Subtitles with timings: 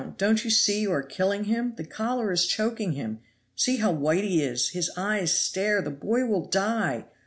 [0.17, 1.73] Don't you see you are killing him?
[1.77, 3.19] The collar is choking him!
[3.55, 4.69] See how White he is!
[4.69, 5.79] His eyes stare!
[5.79, 7.05] The boy will die!